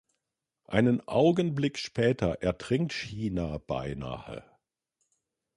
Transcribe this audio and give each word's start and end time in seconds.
Einen 0.65 1.07
Augenblick 1.07 1.77
später 1.77 2.41
ertrinkt 2.41 2.91
Shiina 2.91 3.59
beinahe. 3.59 4.43